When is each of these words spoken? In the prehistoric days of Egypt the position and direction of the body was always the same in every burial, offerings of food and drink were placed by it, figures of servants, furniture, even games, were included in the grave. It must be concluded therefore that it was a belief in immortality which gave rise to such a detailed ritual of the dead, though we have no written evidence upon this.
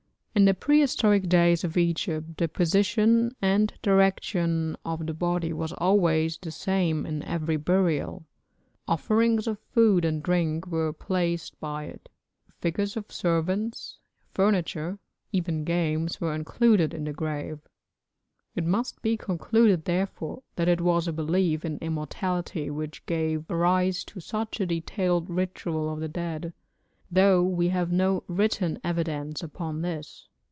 In 0.33 0.45
the 0.45 0.53
prehistoric 0.53 1.27
days 1.27 1.65
of 1.65 1.75
Egypt 1.75 2.37
the 2.37 2.47
position 2.47 3.35
and 3.41 3.73
direction 3.81 4.77
of 4.85 5.05
the 5.05 5.13
body 5.13 5.51
was 5.51 5.73
always 5.73 6.37
the 6.37 6.51
same 6.51 7.05
in 7.05 7.21
every 7.23 7.57
burial, 7.57 8.25
offerings 8.87 9.45
of 9.45 9.59
food 9.59 10.05
and 10.05 10.23
drink 10.23 10.65
were 10.67 10.93
placed 10.93 11.59
by 11.59 11.83
it, 11.83 12.07
figures 12.59 12.95
of 12.95 13.11
servants, 13.11 13.97
furniture, 14.33 14.97
even 15.33 15.65
games, 15.65 16.21
were 16.21 16.33
included 16.33 16.93
in 16.93 17.03
the 17.03 17.13
grave. 17.13 17.59
It 18.55 18.63
must 18.65 19.01
be 19.01 19.17
concluded 19.17 19.83
therefore 19.83 20.43
that 20.55 20.69
it 20.69 20.79
was 20.79 21.09
a 21.09 21.13
belief 21.13 21.65
in 21.65 21.77
immortality 21.79 22.69
which 22.71 23.05
gave 23.05 23.49
rise 23.49 24.05
to 24.05 24.21
such 24.21 24.61
a 24.61 24.65
detailed 24.65 25.29
ritual 25.29 25.91
of 25.91 25.99
the 25.99 26.07
dead, 26.07 26.53
though 27.13 27.43
we 27.43 27.67
have 27.67 27.91
no 27.91 28.23
written 28.29 28.79
evidence 28.85 29.43
upon 29.43 29.81
this. 29.81 30.29